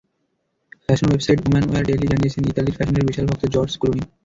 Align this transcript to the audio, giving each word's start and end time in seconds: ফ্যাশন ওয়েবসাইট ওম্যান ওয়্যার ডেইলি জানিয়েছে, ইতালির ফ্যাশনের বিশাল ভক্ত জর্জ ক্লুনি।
ফ্যাশন 0.85 1.07
ওয়েবসাইট 1.09 1.39
ওম্যান 1.41 1.65
ওয়্যার 1.67 1.87
ডেইলি 1.87 2.07
জানিয়েছে, 2.11 2.39
ইতালির 2.51 2.75
ফ্যাশনের 2.77 3.07
বিশাল 3.09 3.25
ভক্ত 3.29 3.43
জর্জ 3.55 3.71
ক্লুনি। 3.81 4.03